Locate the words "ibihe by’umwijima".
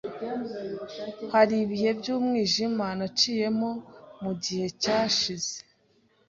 1.65-2.85